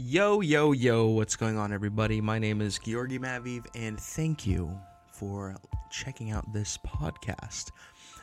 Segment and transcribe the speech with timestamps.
[0.00, 2.20] Yo, yo, yo, what's going on, everybody?
[2.20, 4.70] My name is Georgi Maviv, and thank you
[5.10, 5.56] for
[5.90, 7.72] checking out this podcast.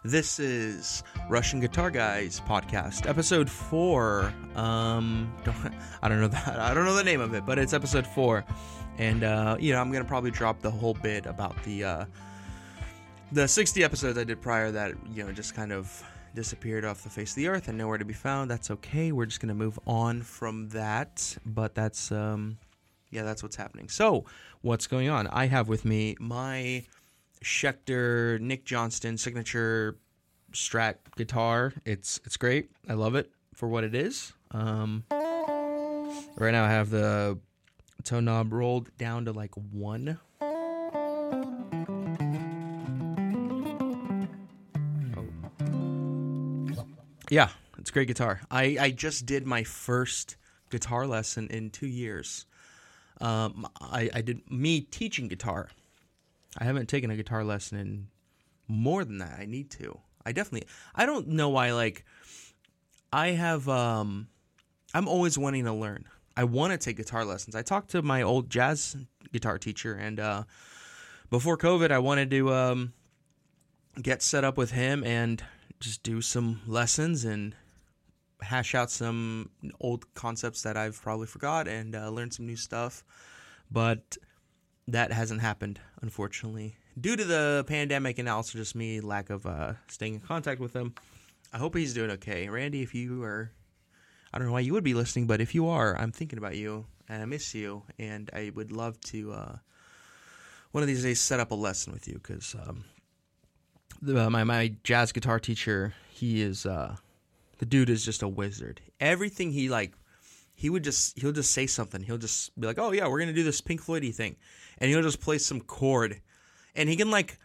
[0.02, 4.34] This is Russian Guitar Guys podcast, episode four.
[4.56, 7.74] Um, don't, I don't know that I don't know the name of it, but it's
[7.74, 8.46] episode four,
[8.98, 12.06] and uh, you know I'm gonna probably drop the whole bit about the uh,
[13.34, 16.02] the 60 episodes I did prior that you know just kind of
[16.36, 18.52] disappeared off the face of the earth and nowhere to be found.
[18.52, 19.12] That's okay.
[19.12, 21.38] We're just gonna move on from that.
[21.46, 22.58] But that's um,
[23.10, 23.90] yeah, that's what's happening.
[23.90, 24.26] So
[24.62, 25.28] what's going on?
[25.28, 26.84] I have with me my
[27.44, 29.98] Schecter Nick Johnston signature
[30.52, 31.74] Strat guitar.
[31.86, 32.72] It's it's great.
[32.88, 34.34] I love it for what it is.
[34.52, 37.40] Um, right now I have the
[38.04, 40.20] tone knob rolled down to like one.
[47.30, 48.42] Yeah, it's great guitar.
[48.52, 50.38] I, I just did my first
[50.70, 52.46] guitar lesson in two years.
[53.22, 55.70] Um, I, I did me teaching guitar.
[56.58, 58.08] I haven't taken a guitar lesson in
[58.68, 59.40] more than that.
[59.40, 60.00] I need to.
[60.26, 60.68] I definitely.
[60.94, 61.74] I don't know why.
[61.74, 62.06] Like,
[63.12, 63.68] I have.
[63.70, 64.28] Um,
[64.94, 66.06] I'm always wanting to learn.
[66.38, 67.56] I want to take guitar lessons.
[67.56, 68.96] I talked to my old jazz
[69.32, 70.44] guitar teacher, and uh,
[71.30, 72.94] before COVID, I wanted to um,
[74.02, 75.44] get set up with him and
[75.86, 77.56] just do some lessons and
[78.42, 83.04] hash out some old concepts that I've probably forgot and uh, learn some new stuff.
[83.72, 84.18] But
[84.88, 89.74] that hasn't happened, unfortunately, due to the pandemic and also just me lack of uh,
[89.88, 90.96] staying in contact with him.
[91.54, 92.82] I hope he's doing okay, Randy.
[92.82, 93.52] If you are,
[94.34, 96.56] I don't know why you would be listening, but if you are, I'm thinking about
[96.56, 99.56] you and I miss you, and I would love to uh,
[100.72, 102.84] one of these days set up a lesson with you because um,
[104.02, 106.96] the, uh, my my jazz guitar teacher, he is uh,
[107.58, 108.82] the dude is just a wizard.
[109.00, 109.94] Everything he like,
[110.56, 112.02] he would just he'll just say something.
[112.02, 114.36] He'll just be like, "Oh yeah, we're gonna do this Pink Floydy thing,"
[114.78, 116.22] and he'll just play some chord,
[116.76, 117.40] and he can like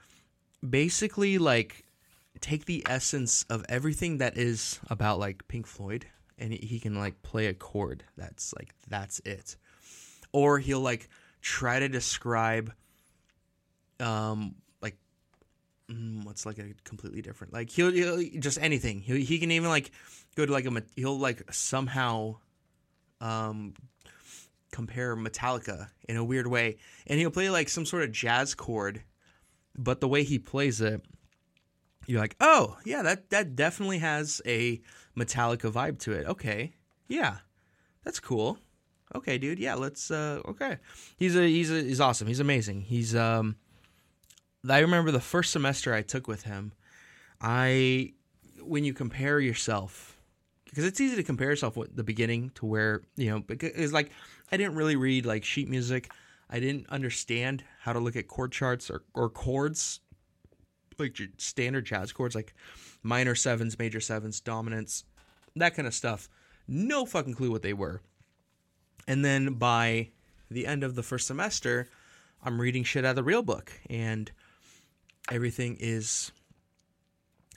[0.69, 1.85] basically like
[2.41, 6.07] take the essence of everything that is about like Pink Floyd,
[6.39, 9.57] and he, he can like play a chord that's like that's it,
[10.33, 11.09] or he'll like
[11.43, 12.73] try to describe
[13.99, 14.55] um
[15.91, 19.01] mm, what's like a completely different like he'll, he'll just anything.
[19.01, 19.91] He he can even like
[20.37, 22.37] go to like a he'll like somehow
[23.21, 23.75] um
[24.73, 26.77] compare Metallica in a weird way.
[27.07, 29.03] And he'll play like some sort of jazz chord
[29.77, 31.03] but the way he plays it
[32.07, 34.81] you're like oh yeah that that definitely has a
[35.17, 36.27] Metallica vibe to it.
[36.27, 36.75] Okay.
[37.09, 37.39] Yeah.
[38.05, 38.59] That's cool.
[39.15, 39.59] Okay dude.
[39.59, 40.79] Yeah let's uh okay.
[41.17, 42.27] He's a he's a he's awesome.
[42.27, 42.83] He's amazing.
[42.83, 43.57] He's um
[44.69, 46.73] I remember the first semester I took with him.
[47.41, 48.13] I
[48.63, 50.19] when you compare yourself
[50.67, 54.11] because it's easy to compare yourself with the beginning to where you know it's like
[54.53, 56.11] I didn't really read like sheet music.
[56.51, 60.01] I didn't understand how to look at chord charts or, or chords
[60.99, 62.55] like standard jazz chords like
[63.03, 65.05] minor sevens, major sevens, dominants,
[65.57, 66.29] that kind of stuff.
[66.69, 68.03] No fucking clue what they were.
[69.09, 70.11] And then by
[70.51, 71.89] the end of the first semester,
[72.45, 74.31] I'm reading shit out of the real book and
[75.31, 76.33] everything is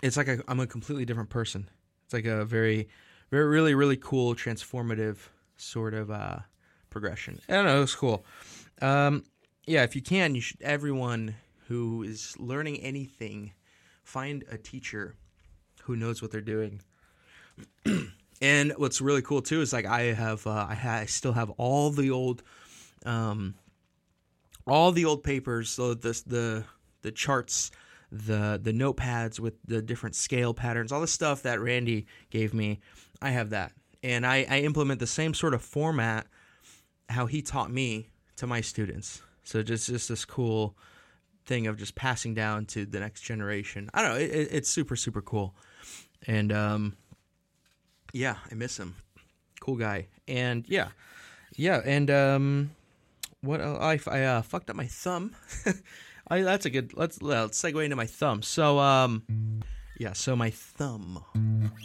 [0.03, 1.69] it's like i am a completely different person.
[2.05, 2.89] It's like a very,
[3.31, 5.17] very, really, really cool, transformative
[5.55, 6.39] sort of uh,
[6.89, 7.39] progression.
[7.47, 7.81] I don't know.
[7.81, 8.25] It's cool.
[8.81, 9.23] Um,
[9.65, 10.61] yeah, if you can, you should.
[10.61, 11.35] Everyone
[11.69, 13.53] who is learning anything,
[14.03, 15.15] find a teacher
[15.83, 16.81] who knows what they're doing.
[18.41, 21.49] and what's really cool too is like I have, uh, I, ha- I still have
[21.51, 22.43] all the old,
[23.05, 23.55] um,
[24.67, 25.69] all the old papers.
[25.69, 26.65] So this the
[27.03, 27.69] the charts,
[28.11, 32.79] the the notepads with the different scale patterns, all the stuff that Randy gave me.
[33.21, 33.71] I have that,
[34.01, 36.27] and I, I implement the same sort of format
[37.09, 39.21] how he taught me to my students.
[39.43, 40.75] So just just this cool
[41.45, 43.89] thing of just passing down to the next generation.
[43.93, 44.17] I don't know.
[44.17, 45.55] It, it's super super cool,
[46.27, 46.95] and um,
[48.13, 48.95] yeah, I miss him.
[49.59, 50.89] Cool guy, and yeah,
[51.55, 52.71] yeah, and um,
[53.41, 55.35] what I I uh, fucked up my thumb.
[56.27, 56.93] I, that's a good.
[56.95, 58.41] Let's let's segue into my thumb.
[58.41, 59.23] So um,
[59.97, 60.13] yeah.
[60.13, 61.23] So my thumb.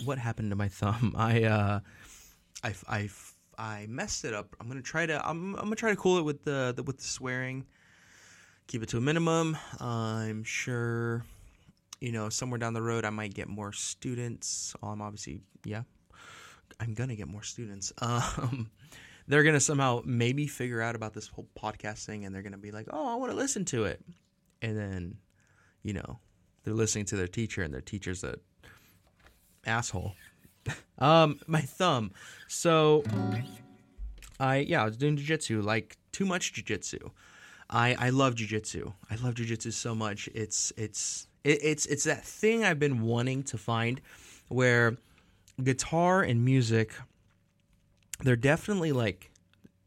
[0.04, 1.14] What happened to my thumb?
[1.18, 1.80] I uh,
[2.62, 3.08] I I
[3.58, 4.54] I messed it up.
[4.60, 5.26] I'm gonna try to.
[5.28, 7.66] I'm I'm gonna try to cool it with the, the with the swearing.
[8.68, 9.56] Keep it to a minimum.
[9.80, 11.24] I'm sure.
[12.00, 14.76] You know, somewhere down the road, I might get more students.
[14.80, 15.82] I'm obviously, yeah,
[16.78, 17.92] I'm gonna get more students.
[18.00, 18.70] Um,
[19.26, 22.70] they're gonna somehow maybe figure out about this whole podcast thing, and they're gonna be
[22.70, 24.00] like, "Oh, I want to listen to it."
[24.62, 25.16] And then
[25.82, 26.18] you know
[26.64, 28.36] they're listening to their teacher and their teacher's a
[29.66, 30.14] asshole
[30.98, 32.10] um my thumb
[32.46, 33.02] so
[34.40, 37.10] I yeah, I was doing jujitsu, like too much jujitsu.
[37.70, 38.92] I I love jujitsu.
[39.10, 40.28] I love jujitsu so much.
[40.34, 44.00] It's it's it, it's it's that thing I've been wanting to find,
[44.48, 44.96] where
[45.62, 46.94] guitar and music,
[48.22, 49.30] they're definitely like,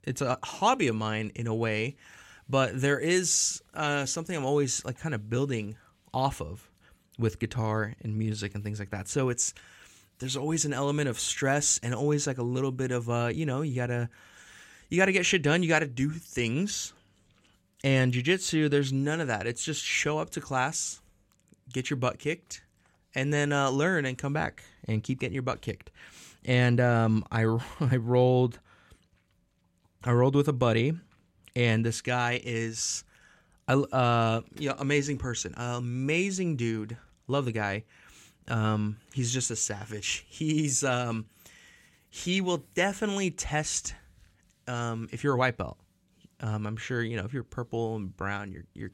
[0.03, 1.95] it's a hobby of mine in a way,
[2.51, 5.77] but there is uh, something I'm always like kind of building
[6.13, 6.69] off of
[7.17, 9.07] with guitar and music and things like that.
[9.07, 9.53] So it's
[10.19, 13.45] there's always an element of stress and always like a little bit of uh, you
[13.45, 14.09] know, you gotta
[14.89, 15.63] you gotta get shit done.
[15.63, 16.91] You gotta do things.
[17.85, 19.47] And jujitsu, there's none of that.
[19.47, 21.01] It's just show up to class,
[21.71, 22.63] get your butt kicked,
[23.15, 25.89] and then uh, learn and come back and keep getting your butt kicked.
[26.43, 27.43] And um, I
[27.79, 28.59] I rolled
[30.03, 30.93] I rolled with a buddy,
[31.55, 33.03] and this guy is
[33.67, 34.41] a uh,
[34.79, 36.97] amazing person, amazing dude.
[37.27, 37.83] Love the guy.
[38.47, 40.25] Um, he's just a savage.
[40.27, 41.25] He's um,
[42.09, 43.95] he will definitely test
[44.67, 45.77] um, if you're a white belt.
[46.41, 48.91] Um, I'm sure you know if you're purple and brown, you're you're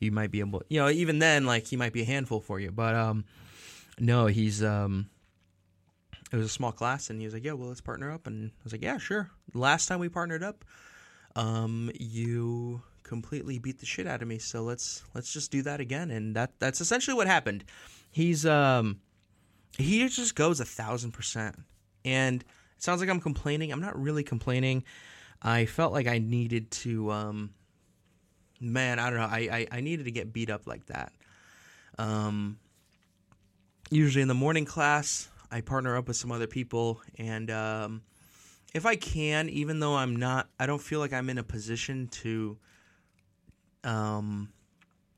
[0.00, 0.62] you might be able.
[0.68, 2.70] You know, even then, like he might be a handful for you.
[2.70, 3.24] But um,
[3.98, 5.08] no, he's um,
[6.32, 8.50] it was a small class, and he was like, "Yeah, well, let's partner up." And
[8.50, 10.64] I was like, "Yeah, sure." Last time we partnered up,
[11.36, 14.38] um, you completely beat the shit out of me.
[14.38, 16.10] So let's let's just do that again.
[16.10, 17.64] And that that's essentially what happened.
[18.10, 19.00] He's um
[19.76, 21.56] he just goes a thousand percent.
[22.04, 23.72] And it sounds like I'm complaining.
[23.72, 24.84] I'm not really complaining.
[25.40, 27.54] I felt like I needed to um
[28.60, 31.12] man, I don't know, I, I, I needed to get beat up like that.
[31.98, 32.58] Um
[33.90, 38.02] usually in the morning class, I partner up with some other people and um
[38.74, 42.08] if I can, even though I'm not I don't feel like I'm in a position
[42.08, 42.58] to
[43.84, 44.48] um,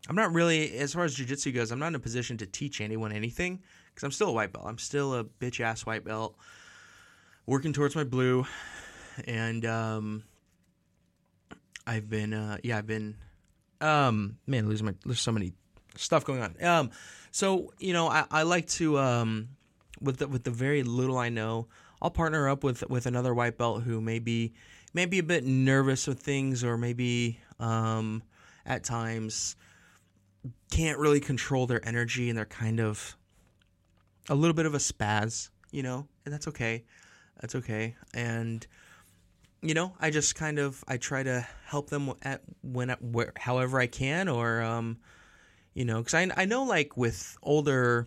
[0.08, 2.80] I'm not really, as far as jujitsu goes, I'm not in a position to teach
[2.80, 4.66] anyone anything because I'm still a white belt.
[4.68, 6.36] I'm still a bitch ass white belt,
[7.46, 8.46] working towards my blue,
[9.26, 10.24] and um,
[11.86, 13.16] I've been, uh, yeah, I've been,
[13.80, 15.52] um, man, losing my, there's so many
[15.96, 16.54] stuff going on.
[16.62, 16.90] Um,
[17.32, 19.48] so you know, I, I like to, um,
[20.00, 21.66] with the, with the very little I know,
[22.00, 24.52] I'll partner up with with another white belt who may be
[24.92, 28.22] maybe a bit nervous with things or maybe um
[28.64, 29.56] at times
[30.70, 33.16] can't really control their energy and they're kind of
[34.28, 36.84] a little bit of a spaz, you know, and that's okay.
[37.40, 37.94] That's okay.
[38.14, 38.66] And
[39.62, 43.80] you know, I just kind of I try to help them at when where, however
[43.80, 44.98] I can or um
[45.74, 48.06] you know, cuz I I know like with older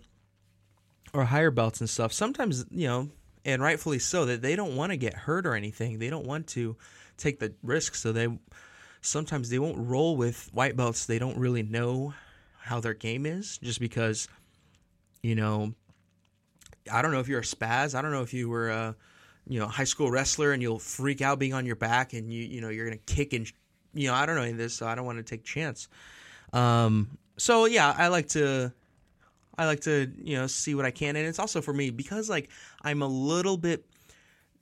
[1.13, 3.09] or higher belts and stuff, sometimes, you know,
[3.45, 5.99] and rightfully so that they don't want to get hurt or anything.
[5.99, 6.75] They don't want to
[7.17, 8.27] take the risk so they
[9.01, 11.05] sometimes they won't roll with white belts.
[11.05, 12.13] They don't really know
[12.59, 14.27] how their game is just because
[15.23, 15.73] you know
[16.91, 17.95] I don't know if you're a spaz.
[17.95, 18.95] I don't know if you were a
[19.47, 22.43] you know high school wrestler and you'll freak out being on your back and you
[22.43, 23.51] you know you're to kick and
[23.93, 25.87] you know I don't know any of this so I don't want to take chance.
[26.53, 28.73] Um so yeah I like to
[29.59, 32.29] I like to you know see what I can and it's also for me because
[32.29, 32.49] like
[32.81, 33.85] I'm a little bit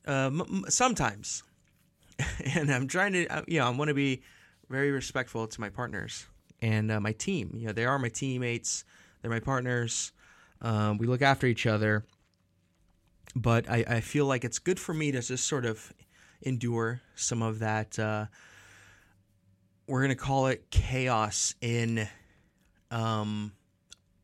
[0.07, 1.43] uh, m- sometimes
[2.55, 4.21] and I'm trying to, uh, you know, I want to be
[4.69, 6.25] very respectful to my partners
[6.61, 7.51] and uh, my team.
[7.55, 8.83] You know, they are my teammates,
[9.21, 10.11] they're my partners.
[10.61, 12.03] Um, we look after each other,
[13.35, 15.93] but I, I, feel like it's good for me to just sort of
[16.41, 17.99] endure some of that.
[17.99, 18.25] Uh,
[19.85, 22.07] we're gonna call it chaos in.
[22.89, 23.51] Um,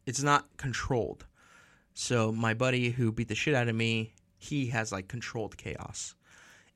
[0.06, 1.26] it's not controlled.
[1.94, 6.16] So my buddy who beat the shit out of me, he has like controlled chaos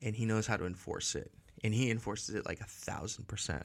[0.00, 1.30] and he knows how to enforce it.
[1.64, 3.64] And he enforces it like a thousand percent.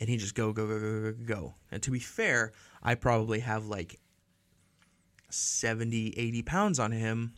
[0.00, 1.54] And he just go, go, go, go, go, go.
[1.70, 4.00] And to be fair, I probably have like
[5.30, 7.34] 70, 80 pounds on him.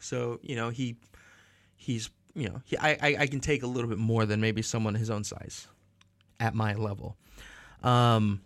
[0.00, 0.96] So, you know, he
[1.76, 4.62] he's you know, he, I, I, I can take a little bit more than maybe
[4.62, 5.66] someone his own size
[6.40, 7.16] at my level.
[7.82, 8.40] Um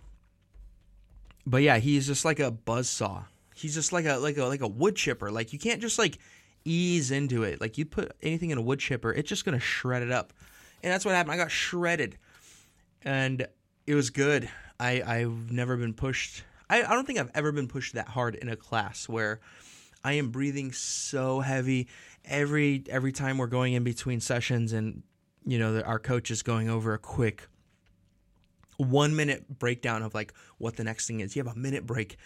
[1.47, 3.25] but yeah, he's just like a buzz saw.
[3.55, 5.31] He's just like a like a like a wood chipper.
[5.31, 6.19] Like you can't just like
[6.65, 7.61] ease into it.
[7.61, 10.33] Like you put anything in a wood chipper, it's just gonna shred it up.
[10.83, 11.33] And that's what happened.
[11.33, 12.19] I got shredded,
[13.03, 13.47] and
[13.87, 14.49] it was good.
[14.81, 16.45] I I've never been pushed.
[16.69, 19.41] I, I don't think I've ever been pushed that hard in a class where
[20.05, 21.89] I am breathing so heavy
[22.25, 25.03] every every time we're going in between sessions, and
[25.45, 27.49] you know our coach is going over a quick
[28.77, 31.37] one minute breakdown of like what the next thing is.
[31.37, 32.17] You have a minute break.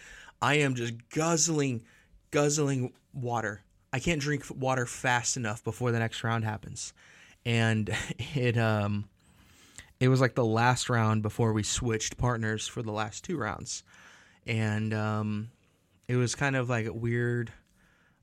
[0.41, 1.83] I am just guzzling,
[2.31, 3.63] guzzling water
[3.93, 6.93] I can't drink water fast enough before the next round happens.
[7.45, 7.89] And
[8.35, 9.09] it um
[9.99, 13.83] it was like the last round before we switched partners for the last two rounds.
[14.45, 15.49] And um
[16.07, 17.51] it was kind of like a weird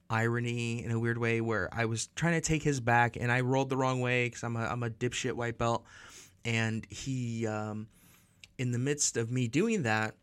[0.08, 3.40] irony in a weird way where I was trying to take his back and I
[3.40, 5.84] rolled the wrong way because I'm a, I'm a dipshit white belt.
[6.44, 7.88] And he, um,
[8.58, 10.14] in the midst of me doing that,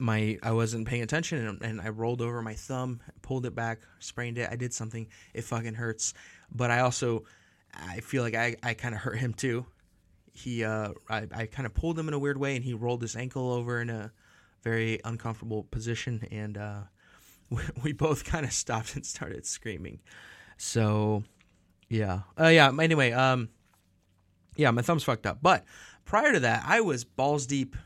[0.00, 3.80] my I wasn't paying attention and, and, I rolled over my thumb, pulled it back,
[3.98, 4.48] sprained it.
[4.50, 5.06] I did something.
[5.34, 6.14] It fucking hurts.
[6.50, 7.24] But I also
[7.74, 9.66] I feel like I, I kind of hurt him too.
[10.32, 13.02] He uh I, I kind of pulled him in a weird way and he rolled
[13.02, 14.10] his ankle over in a
[14.62, 16.80] very uncomfortable position and uh
[17.50, 20.00] we, we both kind of stopped and started screaming.
[20.56, 21.24] So
[21.88, 22.20] yeah.
[22.38, 23.50] Uh yeah, anyway, um
[24.56, 25.38] yeah, my thumb's fucked up.
[25.42, 25.64] But
[26.10, 27.76] prior to that, I was balls deep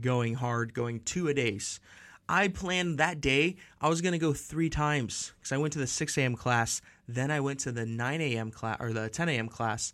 [0.00, 1.78] going hard, going two a days.
[2.26, 5.86] I planned that day I was gonna go three times because I went to the
[5.86, 6.36] 6 a.m.
[6.36, 8.50] class, then I went to the 9 a.m.
[8.50, 9.50] class or the 10 a.m.
[9.50, 9.92] class,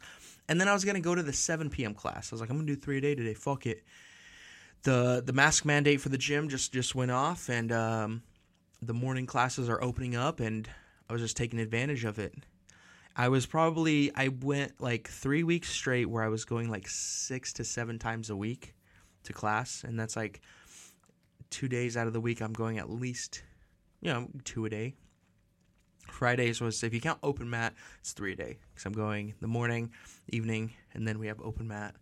[0.48, 1.92] and then I was gonna go to the 7 p.m.
[1.92, 2.32] class.
[2.32, 3.34] I was like, I'm gonna do three a day today.
[3.34, 3.82] Fuck it.
[4.84, 8.22] the The mask mandate for the gym just just went off, and um,
[8.80, 10.70] the morning classes are opening up, and
[11.10, 12.32] I was just taking advantage of it.
[13.14, 17.52] I was probably I went like three weeks straight where I was going like six
[17.54, 18.74] to seven times a week
[19.24, 20.40] to class, and that's like
[21.50, 23.42] two days out of the week I'm going at least,
[24.00, 24.94] you know, two a day.
[26.08, 29.46] Fridays was if you count open mat, it's three a day because I'm going the
[29.46, 29.92] morning,
[30.28, 31.94] evening, and then we have open mat.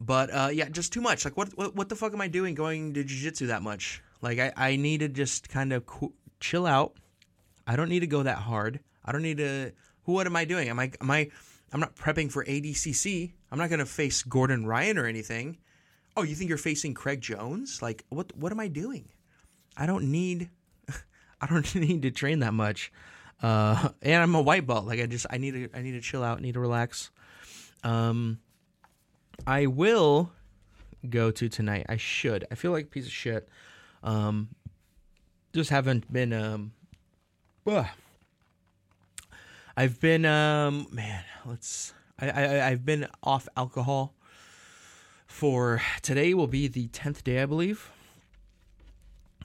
[0.00, 1.24] But uh, yeah, just too much.
[1.24, 4.02] Like, what, what what the fuck am I doing going to jujitsu that much?
[4.22, 6.94] Like, I I need to just kind of co- chill out.
[7.66, 8.80] I don't need to go that hard.
[9.04, 9.72] I don't need to.
[10.04, 10.68] What am I doing?
[10.68, 11.30] Am I am I?
[11.72, 13.32] I'm not prepping for ADCC.
[13.50, 15.58] I'm not gonna face Gordon Ryan or anything.
[16.16, 17.80] Oh, you think you're facing Craig Jones?
[17.80, 18.36] Like, what?
[18.36, 19.08] What am I doing?
[19.76, 20.50] I don't need.
[21.40, 22.92] I don't need to train that much.
[23.42, 24.86] Uh, and I'm a white belt.
[24.86, 26.40] Like, I just I need to I need to chill out.
[26.40, 27.10] Need to relax.
[27.82, 28.40] Um,
[29.46, 30.32] I will
[31.08, 31.86] go to tonight.
[31.88, 32.46] I should.
[32.50, 33.48] I feel like a piece of shit.
[34.02, 34.48] Um,
[35.52, 36.32] just haven't been.
[36.32, 36.72] Um,
[37.66, 37.86] ugh.
[39.76, 40.24] I've been.
[40.24, 41.94] Um, man, let's.
[42.18, 44.14] I, I I've been off alcohol
[45.30, 47.90] for today will be the 10th day, I believe.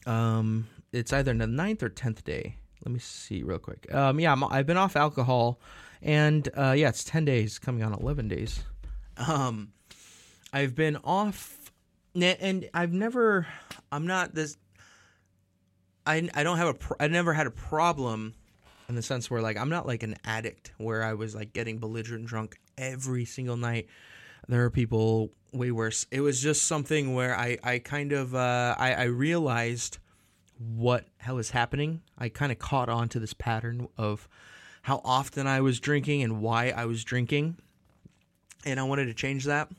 [0.05, 2.58] Um, it's either the 9th or 10th day.
[2.84, 3.88] Let me see real quick.
[3.94, 5.60] Um, yeah, i have been off alcohol,
[6.01, 8.63] and uh, yeah, it's 10 days, coming on 11 days.
[9.17, 9.72] Um,
[10.51, 11.72] I've been off,
[12.15, 13.48] and I've never,
[13.91, 14.58] I'm not this,
[16.05, 18.34] I, I don't have a, I never had a problem
[18.88, 21.77] in the sense where like I'm not like an addict where I was like getting
[21.77, 23.88] belligerent drunk every single night.
[24.48, 26.06] There are people way worse.
[26.12, 29.98] It was just something where I, I kind of uh, I, I realized
[30.58, 32.01] what hell was happening.
[32.18, 34.27] I kind of caught on to this pattern of
[34.84, 37.58] how often I was drinking and why I was drinking,
[38.65, 39.70] and I wanted to change that.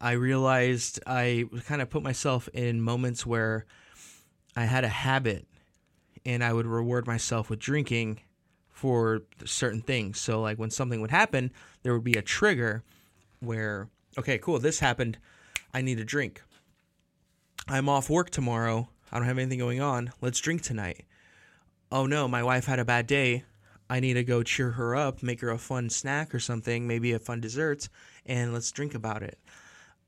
[0.00, 3.66] I realized I kind of put myself in moments where
[4.56, 5.46] I had a habit
[6.28, 8.20] and I would reward myself with drinking
[8.68, 10.20] for certain things.
[10.20, 11.50] So, like when something would happen,
[11.82, 12.84] there would be a trigger
[13.40, 15.16] where okay, cool, this happened.
[15.72, 16.42] I need a drink.
[17.66, 18.90] I'm off work tomorrow.
[19.10, 20.12] I don't have anything going on.
[20.20, 21.06] Let's drink tonight.
[21.90, 23.44] Oh no, my wife had a bad day.
[23.88, 27.12] I need to go cheer her up, make her a fun snack or something, maybe
[27.14, 27.88] a fun dessert,
[28.26, 29.38] and let's drink about it.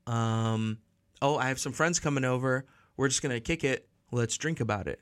[0.05, 0.77] Um,
[1.19, 2.65] oh, I have some friends coming over.
[2.95, 3.87] We're just gonna kick it.
[4.11, 5.01] Let's drink about it.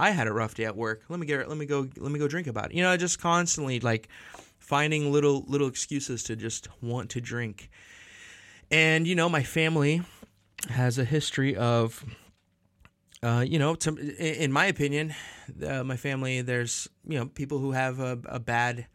[0.00, 1.02] I had a rough day at work.
[1.08, 1.48] Let me get.
[1.48, 1.88] Let me go.
[1.96, 2.76] Let me go drink about it.
[2.76, 4.08] You know, just constantly like
[4.58, 7.70] finding little little excuses to just want to drink
[8.70, 10.02] and, you know, my family
[10.68, 12.04] has a history of,
[13.22, 15.14] uh, you know, to, in my opinion,
[15.66, 18.86] uh, my family, there's, you know, people who have a, a bad,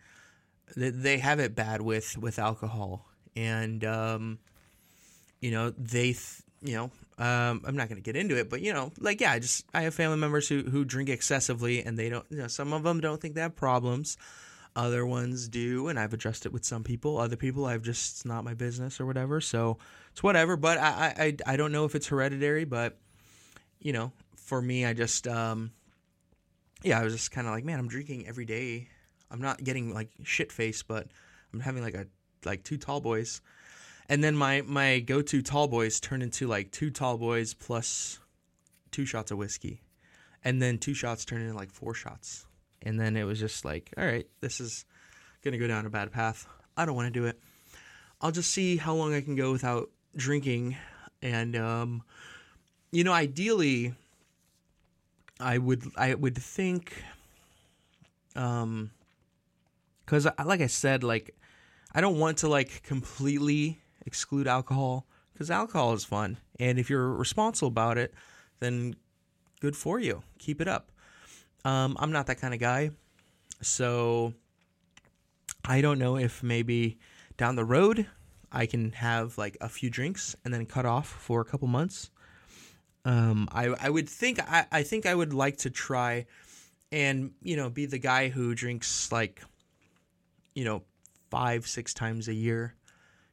[0.78, 3.06] they have it bad with, with alcohol.
[3.36, 4.40] And, um,
[5.42, 8.62] you know, they, th- you know, um, I'm not going to get into it, but
[8.62, 11.98] you know, like yeah, I just I have family members who who drink excessively, and
[11.98, 12.26] they don't.
[12.30, 14.18] You know, some of them don't think they have problems.
[14.76, 17.18] Other ones do, and I've addressed it with some people.
[17.18, 19.40] Other people, I've just it's not my business or whatever.
[19.40, 19.78] So
[20.12, 20.58] it's whatever.
[20.58, 22.98] But I I I don't know if it's hereditary, but
[23.80, 25.72] you know, for me, I just um,
[26.84, 28.90] yeah, I was just kind of like, man, I'm drinking every day.
[29.32, 31.08] I'm not getting like shit face, but
[31.54, 32.08] I'm having like a
[32.44, 33.42] like two tall boys,
[34.10, 38.20] and then my my go to tall boys turn into like two tall boys plus
[38.92, 39.82] two shots of whiskey,
[40.44, 42.46] and then two shots turn into like four shots
[42.86, 44.86] and then it was just like, all right, this is
[45.44, 46.48] gonna go down a bad path.
[46.78, 47.40] I don't want to do it.
[48.22, 50.78] I'll just see how long I can go without drinking,
[51.22, 52.04] and um,
[52.92, 53.94] you know, ideally,
[55.40, 57.04] I would I would think,
[58.36, 58.92] um,
[60.06, 61.36] because like I said, like
[61.94, 67.14] I don't want to like completely exclude alcohol because alcohol is fun, and if you're
[67.14, 68.14] responsible about it,
[68.60, 68.96] then
[69.60, 70.24] good for you.
[70.40, 70.92] Keep it up.
[71.66, 72.92] Um, I'm not that kind of guy.
[73.62, 74.34] So
[75.64, 77.00] I don't know if maybe
[77.38, 78.08] down the road
[78.52, 82.12] I can have like a few drinks and then cut off for a couple months.
[83.04, 86.26] Um, I I would think I, I think I would like to try
[86.92, 89.42] and you know be the guy who drinks like
[90.54, 90.84] you know
[91.30, 92.76] five six times a year.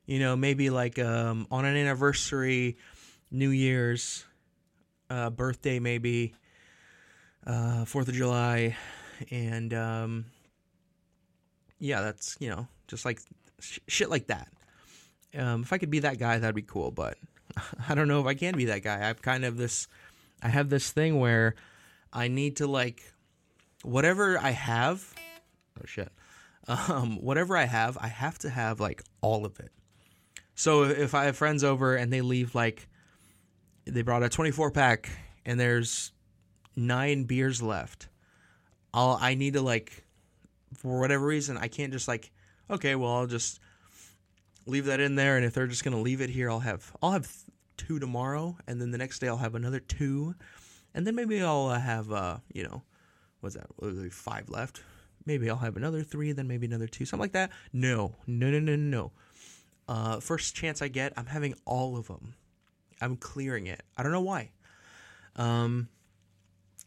[0.07, 2.77] You know maybe like um, on an anniversary,
[3.31, 4.25] New Year's,
[5.11, 6.35] uh, birthday maybe,
[7.47, 8.77] uh, Fourth of July,
[9.31, 10.25] and um,
[11.79, 13.21] yeah, that's you know just like
[13.61, 14.49] sh- shit like that.
[15.37, 16.91] Um, if I could be that guy, that'd be cool.
[16.91, 17.17] But
[17.89, 19.09] I don't know if I can be that guy.
[19.09, 19.89] I've kind of this,
[20.43, 21.55] I have this thing where
[22.13, 23.03] I need to like,
[23.83, 25.15] whatever I have.
[25.79, 26.11] Oh shit.
[26.69, 29.73] Um, whatever I have, I have to have like all of it.
[30.55, 32.89] So if I have friends over and they leave like,
[33.85, 35.11] they brought a 24 pack
[35.45, 36.13] and there's
[36.77, 38.09] nine beers left,
[38.95, 40.05] I'll I need to like,
[40.75, 42.31] for whatever reason, I can't just like,
[42.71, 43.61] okay, well I'll just
[44.67, 47.11] leave that in there and if they're just gonna leave it here i'll have i'll
[47.11, 47.29] have
[47.77, 50.35] two tomorrow and then the next day i'll have another two.
[50.95, 52.83] And then maybe i'll uh, have uh you know
[53.41, 53.67] what's that
[54.13, 54.83] five left?
[55.27, 57.51] Maybe i'll have another three then maybe another two something like that.
[57.73, 59.13] No no no no no
[59.89, 62.35] uh first chance i get i'm having all of them
[63.01, 64.51] i'm clearing it i don't know why
[65.37, 65.89] um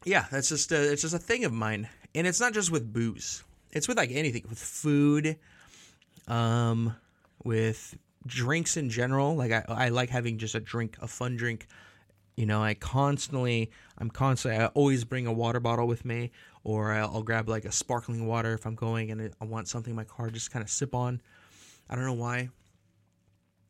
[0.03, 2.91] yeah that's just a, it's just a thing of mine and it's not just with
[2.91, 5.37] booze it's with like anything with food
[6.27, 6.95] um
[7.43, 9.35] with drinks in general.
[9.35, 11.67] Like I, I like having just a drink, a fun drink.
[12.35, 16.31] You know, I constantly, I'm constantly, I always bring a water bottle with me,
[16.65, 19.95] or I'll, grab like a sparkling water if I'm going and I want something in
[19.95, 21.21] my car just kind of sip on.
[21.89, 22.49] I don't know why.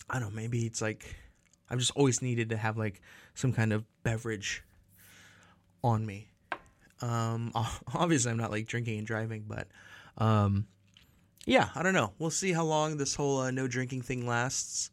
[0.10, 0.36] I don't know.
[0.36, 1.16] Maybe it's like
[1.70, 3.02] I've just always needed to have like
[3.34, 4.64] some kind of beverage
[5.84, 6.28] on me.
[7.02, 7.52] Um,
[7.94, 9.68] obviously, I'm not like drinking and driving, but
[10.18, 10.68] um,
[11.46, 12.14] yeah, I don't know.
[12.20, 14.92] We'll see how long this whole uh, no drinking thing lasts.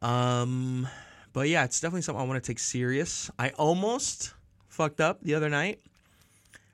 [0.00, 0.88] Um,
[1.32, 3.30] but yeah, it's definitely something I want to take serious.
[3.38, 4.34] I almost
[4.68, 5.80] fucked up the other night,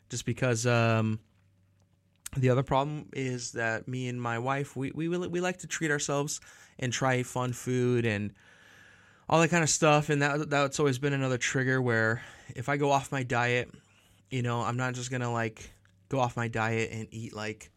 [0.09, 1.21] just because um,
[2.37, 5.91] the other problem is that me and my wife we we we like to treat
[5.91, 6.41] ourselves
[6.79, 8.33] and try fun food and
[9.29, 12.23] all that kind of stuff, and that that's always been another trigger where
[12.57, 13.71] if I go off my diet,
[14.31, 15.71] you know, I'm not just gonna like
[16.09, 17.71] go off my diet and eat like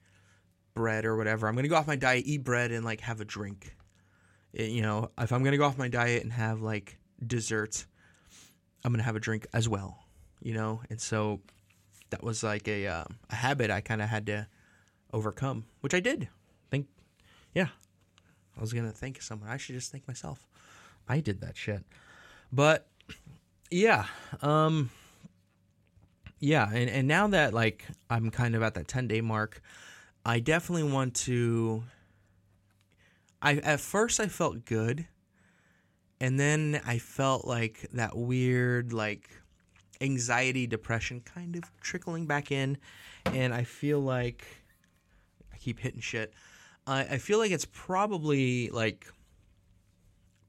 [0.73, 1.47] bread or whatever.
[1.47, 3.75] I'm gonna go off my diet, eat bread, and like have a drink.
[4.53, 7.85] It, you know, if I'm gonna go off my diet and have like dessert,
[8.83, 9.97] I'm gonna have a drink as well.
[10.41, 11.41] You know, and so
[12.11, 14.47] that was like a uh, a habit I kind of had to
[15.11, 16.29] overcome, which I did.
[16.69, 16.87] Think,
[17.53, 17.69] yeah,
[18.55, 19.49] I was gonna thank someone.
[19.49, 20.47] I should just thank myself.
[21.09, 21.83] I did that shit,
[22.51, 22.87] but
[23.71, 24.05] yeah,
[24.41, 24.91] um,
[26.39, 29.61] yeah, and and now that like I'm kind of at that 10 day mark,
[30.25, 31.83] I definitely want to.
[33.41, 35.07] I at first I felt good,
[36.19, 39.40] and then I felt like that weird like
[40.01, 42.77] anxiety, depression kind of trickling back in,
[43.25, 44.45] and I feel like
[45.53, 46.33] I keep hitting shit.
[46.87, 49.07] I I feel like it's probably like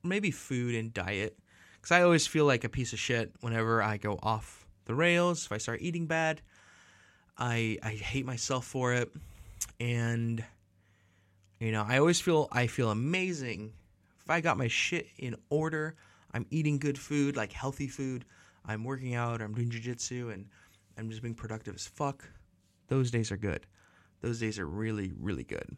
[0.03, 1.39] maybe food and diet,
[1.77, 5.47] because I always feel like a piece of shit whenever I go off the rails.
[5.47, 6.41] If I start eating bad,
[7.39, 9.13] I I hate myself for it
[9.79, 10.45] and
[11.59, 13.73] you know, I always feel I feel amazing
[14.21, 15.95] if I got my shit in order.
[16.33, 18.25] I'm eating good food, like healthy food.
[18.65, 19.41] I'm working out.
[19.41, 20.47] or I'm doing jujitsu, and
[20.97, 22.29] I'm just being productive as fuck.
[22.89, 23.67] Those days are good.
[24.21, 25.77] Those days are really, really good.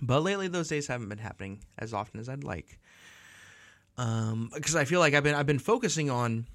[0.00, 2.80] But lately, those days haven't been happening as often as I'd like.
[3.98, 6.46] Um, because I feel like I've been I've been focusing on,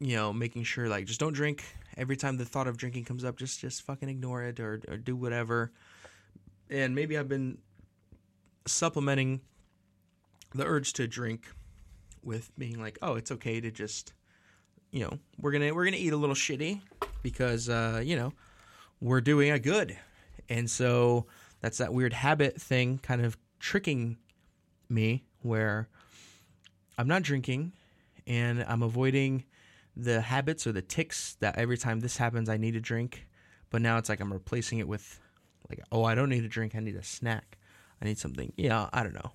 [0.00, 1.64] you know, making sure like just don't drink
[1.96, 4.96] every time the thought of drinking comes up, just just fucking ignore it or or
[4.96, 5.72] do whatever.
[6.68, 7.58] And maybe I've been
[8.66, 9.40] supplementing
[10.52, 11.46] the urge to drink
[12.24, 14.12] with being like, oh, it's okay to just,
[14.90, 16.80] you know, we're gonna we're gonna eat a little shitty
[17.22, 18.32] because uh, you know
[19.00, 19.96] we're doing a good,
[20.48, 21.26] and so
[21.60, 24.18] that's that weird habit thing kind of tricking
[24.88, 25.88] me where
[26.98, 27.72] I'm not drinking
[28.26, 29.44] and I'm avoiding
[29.96, 33.26] the habits or the ticks that every time this happens I need to drink,
[33.70, 35.20] but now it's like I'm replacing it with
[35.68, 36.74] like oh I don't need a drink.
[36.74, 37.58] I need a snack.
[38.02, 39.32] I need something yeah I don't know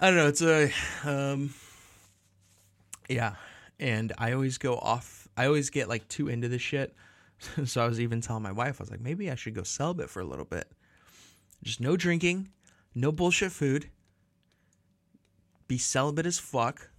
[0.00, 0.70] I don't know it's a
[1.04, 1.54] um
[3.08, 3.34] yeah
[3.78, 6.94] and I always go off I always get like too into this shit
[7.64, 10.10] so I was even telling my wife I was like maybe I should go celibate
[10.10, 10.70] for a little bit
[11.62, 12.48] just no drinking
[12.94, 13.90] no bullshit food
[15.68, 16.90] be celibate as fuck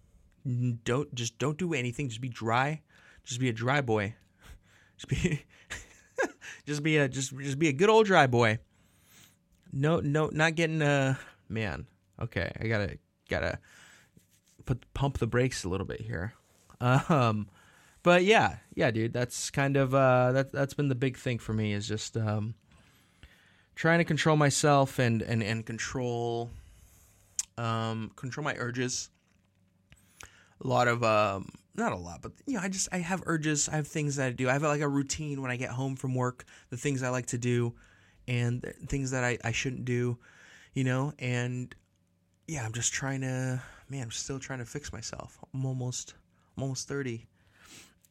[0.46, 2.10] don't just don't do anything.
[2.10, 2.82] Just be dry.
[3.24, 4.16] Just be a dry boy.
[4.98, 5.44] Just be
[6.66, 8.60] just be a just just be a good old dry boy.
[9.74, 11.16] No no not getting uh
[11.50, 11.86] man.
[12.22, 12.98] Okay, I got to
[13.30, 13.60] got to
[14.66, 16.34] put pump the brakes a little bit here.
[16.82, 17.48] Um
[18.04, 21.54] but yeah, yeah, dude, that's kind of uh that that's been the big thing for
[21.54, 22.54] me is just um
[23.76, 26.52] trying to control myself and and and control
[27.58, 29.10] um control my urges.
[30.64, 33.68] A lot of um not a lot, but you know, I just I have urges.
[33.68, 34.50] I have things that I do.
[34.50, 37.26] I have like a routine when I get home from work, the things I like
[37.28, 37.74] to do,
[38.28, 40.18] and things that I I shouldn't do,
[40.74, 41.14] you know.
[41.20, 41.74] And
[42.48, 43.62] yeah, I'm just trying to.
[43.90, 45.38] Man, I'm still trying to fix myself.
[45.54, 46.16] I'm almost
[46.58, 47.28] I'm almost thirty,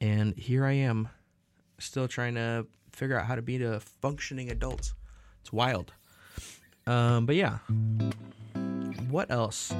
[0.00, 1.08] and here I am,
[1.78, 4.92] still trying to figure out how to be a functioning adult.
[5.40, 5.92] It's wild.
[6.86, 7.58] Um, but yeah.
[9.08, 9.72] What else?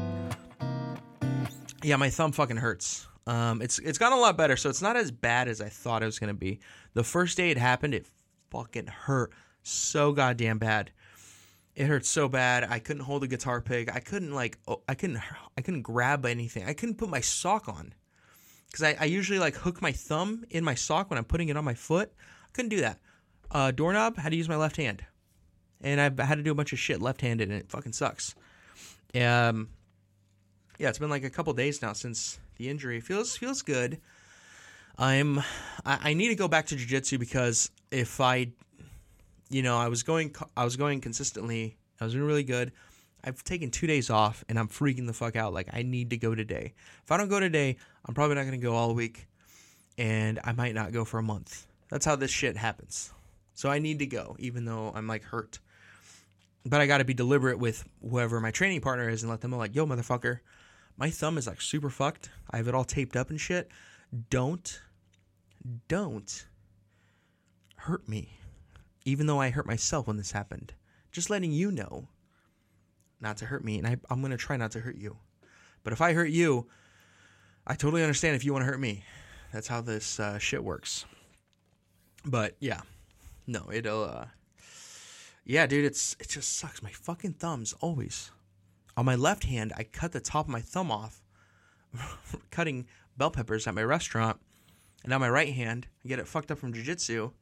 [1.83, 3.07] Yeah, my thumb fucking hurts.
[3.27, 6.03] Um, it's it's gotten a lot better, so it's not as bad as I thought
[6.03, 6.61] it was gonna be.
[6.95, 8.07] The first day it happened, it
[8.51, 10.93] fucking hurt so goddamn bad.
[11.75, 12.65] It hurt so bad.
[12.65, 13.95] I couldn't hold a guitar pick.
[13.95, 14.59] I couldn't like
[14.89, 15.21] I couldn't
[15.59, 16.65] I couldn't grab anything.
[16.65, 17.95] I couldn't put my sock on
[18.67, 21.57] because I, I usually like hook my thumb in my sock when I'm putting it
[21.57, 22.13] on my foot.
[22.19, 23.01] I couldn't do that.
[23.51, 25.05] Uh, doorknob had to use my left hand,
[25.81, 28.35] and I've had to do a bunch of shit left-handed, and it fucking sucks.
[29.15, 29.69] Um,
[30.79, 33.01] yeah, it's been like a couple days now since the injury.
[33.01, 34.01] Feels feels good.
[34.99, 35.39] I'm
[35.85, 38.49] I, I need to go back to jiu-jitsu because if I
[39.55, 41.79] you know, I was going I was going consistently.
[42.01, 42.73] I was doing really good.
[43.23, 46.17] I've taken 2 days off and I'm freaking the fuck out like I need to
[46.17, 46.75] go today.
[47.05, 49.29] If I don't go today, I'm probably not going to go all week
[49.97, 51.69] and I might not go for a month.
[51.89, 53.13] That's how this shit happens.
[53.55, 55.61] So I need to go even though I'm like hurt.
[56.67, 59.53] But I got to be deliberate with whoever my training partner is and let them
[59.53, 60.41] know like, "Yo, motherfucker,
[60.97, 62.29] my thumb is like super fucked.
[62.51, 63.71] I have it all taped up and shit.
[64.31, 64.81] Don't,
[65.87, 66.47] don't
[67.77, 68.41] hurt me.
[69.05, 70.75] Even though I hurt myself when this happened.
[71.13, 72.09] Just letting you know
[73.21, 73.79] not to hurt me.
[73.79, 75.19] And I, I'm going to try not to hurt you.
[75.83, 76.67] But if I hurt you,
[77.67, 79.05] I totally understand if you want to hurt me.
[79.53, 81.05] That's how this uh, shit works.
[82.25, 82.81] But yeah,
[83.47, 84.05] no, it'll.
[84.05, 84.27] Uh,
[85.45, 86.83] yeah, dude, it's it just sucks.
[86.83, 88.31] My fucking thumbs always
[88.97, 91.23] on my left hand, I cut the top of my thumb off
[92.51, 92.87] cutting
[93.17, 94.41] bell peppers at my restaurant.
[95.03, 97.33] And on my right hand, I get it fucked up from jujitsu.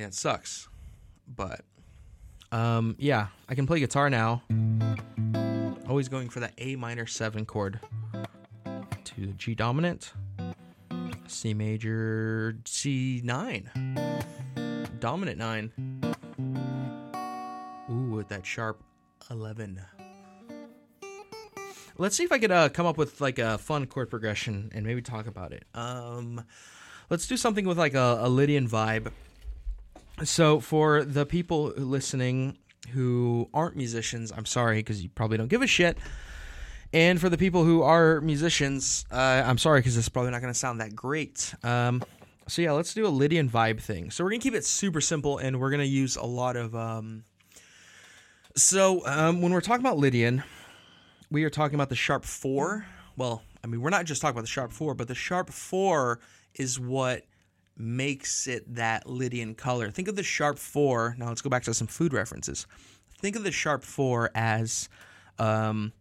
[0.00, 0.68] And it sucks.
[1.28, 1.60] But
[2.52, 4.42] um, yeah, I can play guitar now.
[5.88, 7.80] Always going for that A minor 7 chord
[9.04, 10.14] to the G dominant,
[11.26, 13.66] C major, C9,
[15.00, 15.72] dominant 9.
[17.90, 18.82] Ooh, with that sharp
[19.30, 19.82] 11
[21.98, 24.86] let's see if I could uh, come up with like a fun chord progression and
[24.86, 25.64] maybe talk about it.
[25.74, 26.42] Um,
[27.10, 29.12] let's do something with like a, a Lydian vibe.
[30.24, 32.58] So for the people listening
[32.92, 35.98] who aren't musicians, I'm sorry because you probably don't give a shit.
[36.92, 40.52] And for the people who are musicians, uh, I'm sorry because it's probably not going
[40.52, 41.54] to sound that great.
[41.62, 42.02] Um,
[42.50, 44.10] so yeah, let's do a Lydian vibe thing.
[44.10, 46.74] So we're gonna keep it super simple, and we're gonna use a lot of.
[46.74, 47.22] Um,
[48.56, 50.42] so um, when we're talking about Lydian,
[51.30, 52.84] we are talking about the Sharp 4.
[53.16, 56.18] Well, I mean, we're not just talking about the Sharp 4, but the Sharp 4
[56.56, 57.22] is what
[57.76, 59.90] makes it that Lydian color.
[59.90, 61.16] Think of the Sharp 4.
[61.18, 62.66] Now let's go back to some food references.
[63.18, 64.88] Think of the Sharp 4 as
[65.38, 65.92] um,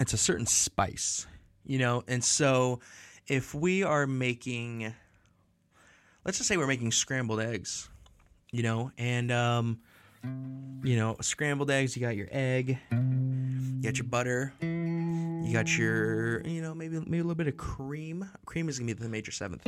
[0.00, 1.26] it's a certain spice,
[1.64, 2.02] you know?
[2.08, 2.80] And so
[3.26, 4.94] if we are making,
[6.24, 7.88] let's just say we're making scrambled eggs,
[8.50, 9.80] you know, and, um,
[10.84, 14.52] you know, scrambled eggs, you got your egg, you got your butter.
[15.42, 18.28] You got your, you know, maybe maybe a little bit of cream.
[18.46, 19.62] Cream is gonna be the major seventh.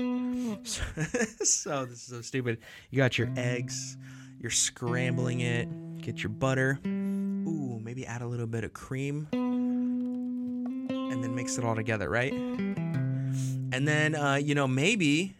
[0.67, 0.83] So,
[1.45, 2.59] so this is so stupid.
[2.91, 3.97] You got your eggs.
[4.41, 5.69] You're scrambling it.
[6.01, 6.79] Get your butter.
[6.87, 12.33] Ooh, maybe add a little bit of cream, and then mix it all together, right?
[12.33, 15.35] And then, uh, you know, maybe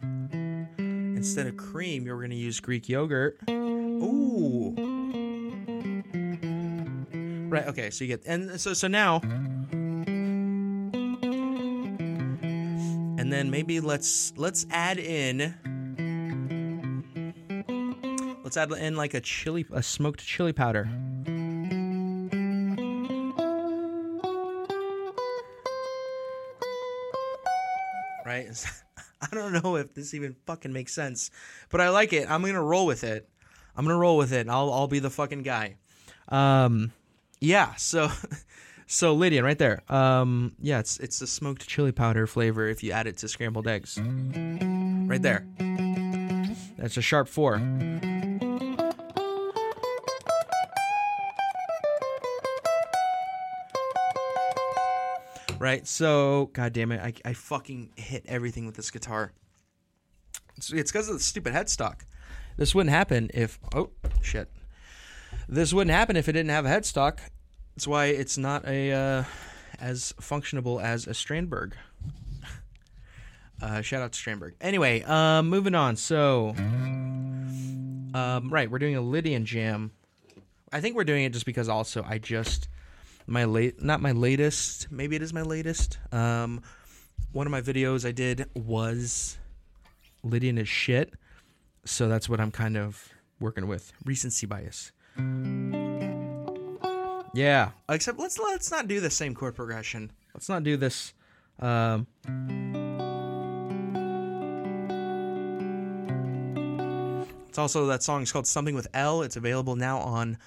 [0.77, 3.39] instead of cream, you're gonna use Greek yogurt.
[3.49, 4.75] Ooh
[7.55, 7.67] Right.
[7.67, 7.89] Okay.
[7.89, 9.21] So you get and so so now,
[13.25, 15.55] and then maybe let's let's add in.
[18.43, 20.87] Let's add in like a chili, a smoked chili powder.
[28.23, 28.45] Right?
[29.23, 31.31] I don't know if this even fucking makes sense,
[31.71, 32.29] but I like it.
[32.29, 33.27] I'm gonna roll with it.
[33.75, 34.47] I'm gonna roll with it.
[34.47, 35.77] I'll I'll be the fucking guy.
[36.29, 36.91] Um,
[37.39, 38.11] yeah, so
[38.87, 39.81] so Lydian, right there.
[39.89, 43.67] Um, yeah, it's it's the smoked chili powder flavor if you add it to scrambled
[43.67, 43.99] eggs.
[43.99, 45.45] Right there.
[46.77, 47.61] That's a sharp four.
[55.57, 59.31] Right, so god damn it, I, I fucking hit everything with this guitar.
[60.57, 62.01] It's because of the stupid headstock.
[62.57, 63.89] This wouldn't happen if oh
[64.21, 64.49] shit.
[65.49, 67.19] This wouldn't happen if it didn't have a headstock.
[67.75, 69.23] That's why it's not a uh,
[69.79, 71.73] as functionable as a Strandberg.
[73.61, 74.51] Uh, shout out to Strandberg.
[74.59, 75.95] Anyway, um, moving on.
[75.95, 76.49] So,
[78.13, 79.91] um, right, we're doing a Lydian jam.
[80.73, 82.67] I think we're doing it just because also I just
[83.27, 84.91] my late, not my latest.
[84.91, 85.99] Maybe it is my latest.
[86.11, 86.63] Um,
[87.31, 89.37] one of my videos I did was
[90.21, 91.13] Lydian is shit.
[91.85, 93.09] So that's what I'm kind of
[93.39, 93.93] working with.
[94.03, 94.91] Recency bias.
[97.35, 97.71] Yeah.
[97.89, 100.09] Except let's let's not do the same chord progression.
[100.33, 101.13] Let's not do this.
[101.59, 102.07] Um,
[107.49, 109.21] it's also that song is called Something with L.
[109.21, 110.37] It's available now on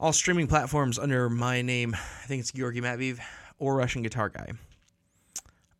[0.00, 1.94] all streaming platforms under my name.
[1.94, 3.20] I think it's Georgi Matviv
[3.60, 4.52] or Russian Guitar Guy.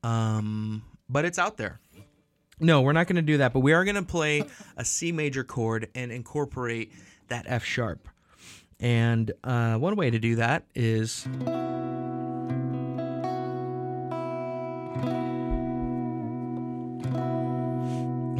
[0.04, 1.80] Um, but it's out there.
[2.60, 4.44] No, we're not going to do that, but we are going to play
[4.76, 6.92] a C major chord and incorporate
[7.28, 8.08] that F sharp.
[8.80, 11.26] And uh, one way to do that is.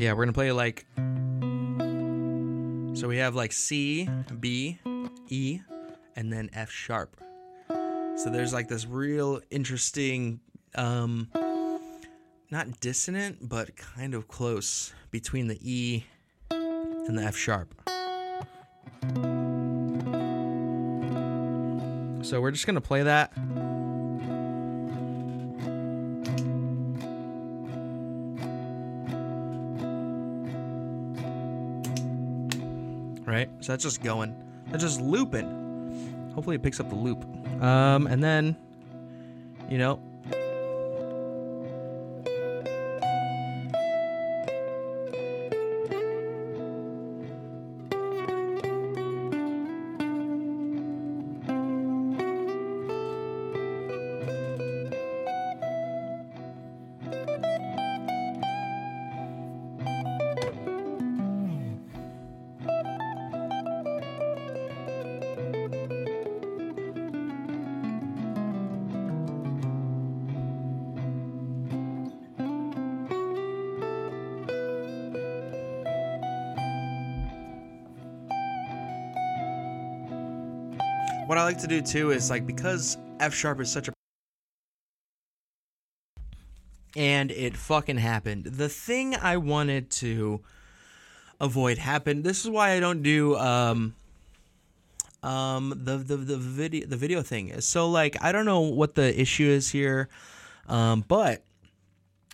[0.01, 0.87] Yeah, we're going to play like.
[2.97, 4.79] So we have like C, B,
[5.29, 5.61] E,
[6.15, 7.21] and then F sharp.
[7.69, 10.41] So there's like this real interesting,
[10.77, 11.29] um,
[12.51, 16.05] not dissonant, but kind of close between the E
[16.51, 17.75] and the F sharp.
[22.29, 23.33] So we're just going to play that.
[33.27, 33.49] Right?
[33.61, 34.37] So that's just going.
[34.67, 36.31] That's just looping.
[36.35, 37.25] Hopefully it picks up the loop.
[37.63, 38.57] Um, and then,
[39.71, 39.99] you know,
[81.69, 83.93] to do too is like because F sharp is such a
[86.97, 88.45] and it fucking happened.
[88.45, 90.41] The thing I wanted to
[91.41, 92.25] avoid happened.
[92.25, 93.95] This is why I don't do um
[95.23, 97.49] um the the the video the video thing.
[97.49, 97.65] Is.
[97.65, 100.09] So like I don't know what the issue is here.
[100.69, 101.45] Um but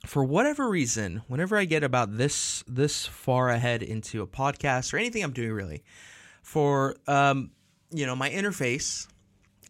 [0.06, 4.98] for whatever reason, whenever I get about this this far ahead into a podcast or
[4.98, 5.82] anything I'm doing really,
[6.42, 7.50] for um
[7.90, 9.06] you know, my interface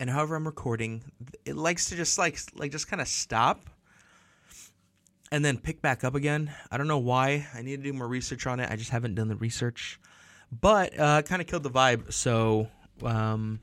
[0.00, 1.02] and however I'm recording,
[1.44, 3.68] it likes to just like like just kind of stop
[5.32, 6.52] and then pick back up again.
[6.70, 7.46] I don't know why.
[7.54, 8.70] I need to do more research on it.
[8.70, 9.98] I just haven't done the research.
[10.52, 12.68] But uh kind of killed the vibe, so
[13.02, 13.60] um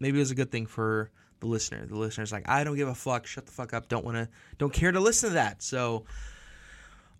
[0.00, 1.86] maybe it was a good thing for the listener.
[1.86, 3.26] The listener's like, "I don't give a fuck.
[3.26, 3.88] Shut the fuck up.
[3.88, 6.04] Don't want to don't care to listen to that." So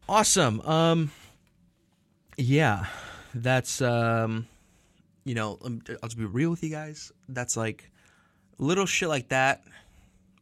[0.09, 0.61] awesome.
[0.63, 1.13] Um
[2.37, 2.87] yeah.
[3.35, 4.49] That's um
[5.25, 7.13] you know, um, I'll just be real with you guys.
[7.29, 7.92] That's like
[8.59, 9.63] little shit like that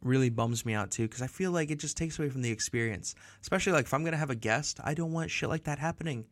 [0.03, 2.51] really bums me out too because I feel like it just takes away from the
[2.51, 3.15] experience.
[3.41, 6.25] Especially like if I'm gonna have a guest, I don't want shit like that happening.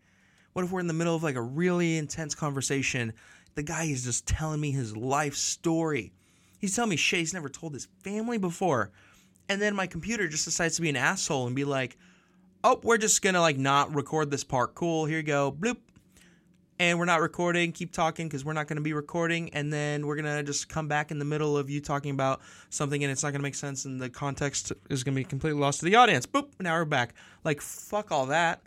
[0.53, 3.13] What if we're in the middle of like a really intense conversation?
[3.55, 6.13] The guy is just telling me his life story.
[6.59, 8.91] He's telling me shit he's never told his family before.
[9.47, 11.97] And then my computer just decides to be an asshole and be like,
[12.63, 14.75] oh, we're just gonna like not record this part.
[14.75, 15.51] Cool, here you go.
[15.51, 15.77] Bloop
[16.79, 17.73] and we're not recording.
[17.73, 19.53] Keep talking because we're not going to be recording.
[19.53, 22.39] And then we're going to just come back in the middle of you talking about
[22.69, 25.25] something and it's not going to make sense and the context is going to be
[25.25, 26.25] completely lost to the audience.
[26.25, 27.13] Boop, now we're back.
[27.43, 28.61] Like, fuck all that.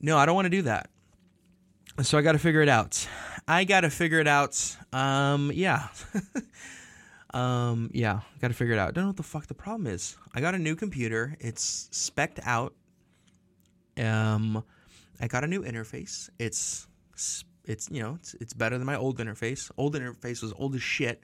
[0.00, 0.90] No, I don't want to do that.
[2.02, 3.08] So I got to figure it out.
[3.46, 4.76] I got to figure it out.
[4.92, 5.88] Um, yeah.
[7.34, 8.94] um, yeah, got to figure it out.
[8.94, 10.16] Don't know what the fuck the problem is.
[10.34, 11.36] I got a new computer.
[11.40, 12.74] It's specced out.
[13.96, 14.62] Um,
[15.20, 16.30] I got a new interface.
[16.38, 16.86] It's
[17.64, 19.70] it's you know it's, it's better than my old interface.
[19.76, 21.22] Old interface was old as shit,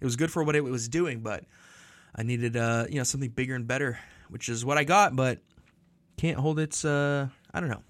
[0.00, 1.44] it was good for what it was doing, but
[2.14, 5.40] I needed uh, you know something bigger and better, which is what I got, but
[6.16, 7.82] can't hold its uh, I don't know.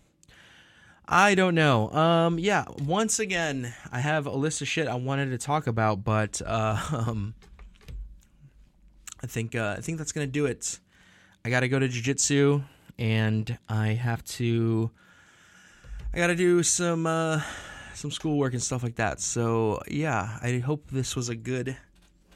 [1.10, 1.90] I don't know.
[1.90, 2.66] Um, yeah.
[2.84, 6.78] Once again, I have a list of shit I wanted to talk about, but uh,
[6.92, 7.34] um,
[9.22, 10.78] I think uh, I think that's gonna do it.
[11.44, 12.64] I gotta go to jujitsu,
[12.98, 14.90] and I have to.
[16.18, 17.40] I gotta do some uh,
[17.94, 19.20] some schoolwork and stuff like that.
[19.20, 21.76] So yeah, I hope this was a good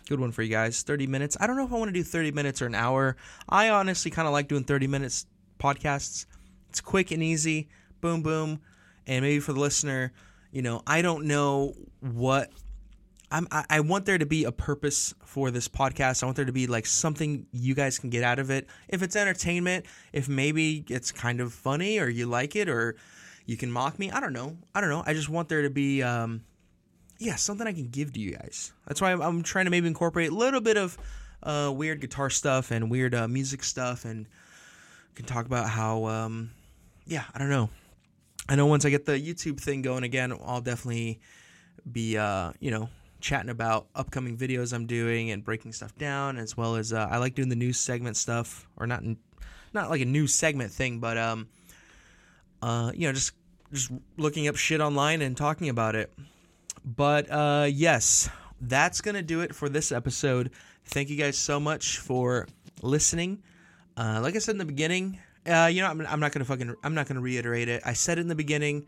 [0.09, 0.83] good one for you guys.
[0.83, 1.37] Thirty minutes.
[1.41, 3.17] I don't know if I want to do thirty minutes or an hour.
[3.49, 5.27] I honestly kind of like doing thirty minutes
[5.59, 6.27] podcasts.
[6.69, 8.61] It's quick and easy boom, boom.
[9.09, 10.13] And maybe for the listener,
[10.53, 12.53] you know, I don't know what
[13.33, 16.23] I'm, I, I want there to be a purpose for this podcast.
[16.23, 18.69] I want there to be like something you guys can get out of it.
[18.89, 22.95] If it's entertainment, if maybe it's kind of funny or you like it or
[23.47, 24.57] you can mock me, I don't know.
[24.75, 25.03] I don't know.
[25.07, 26.45] I just want there to be, um,
[27.19, 28.73] yeah, something I can give to you guys.
[28.87, 30.99] That's why I'm, I'm trying to maybe incorporate a little bit of
[31.43, 34.27] uh, weird guitar stuff and weird uh, music stuff and
[35.15, 36.51] can talk about how, um,
[37.07, 37.69] yeah, I don't know.
[38.49, 41.21] I know once I get the YouTube thing going again, I'll definitely
[41.91, 42.89] be, uh, you know,
[43.21, 47.19] chatting about upcoming videos I'm doing and breaking stuff down, as well as uh, I
[47.19, 49.05] like doing the news segment stuff, or not,
[49.73, 51.49] not like a news segment thing, but um,
[52.63, 53.33] uh, you know, just
[53.73, 56.13] just looking up shit online and talking about it.
[56.85, 58.29] But uh, yes,
[58.61, 60.51] that's gonna do it for this episode.
[60.87, 62.49] Thank you guys so much for
[62.83, 63.43] listening.
[63.97, 66.75] Uh, like I said in the beginning, uh, you know, I'm, I'm not gonna fucking,
[66.83, 67.83] I'm not gonna reiterate it.
[67.85, 68.87] I said it in the beginning,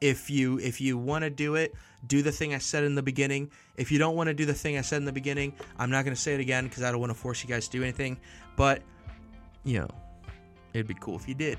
[0.00, 1.74] if you if you want to do it,
[2.06, 3.50] do the thing I said in the beginning.
[3.76, 6.04] If you don't want to do the thing I said in the beginning, I'm not
[6.04, 8.18] gonna say it again because I don't want to force you guys to do anything.
[8.56, 8.82] But
[9.64, 9.88] you know,
[10.74, 11.58] it'd be cool if you did.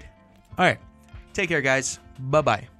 [0.58, 0.80] All right,
[1.38, 2.00] take care, guys.
[2.19, 2.76] Bye bye.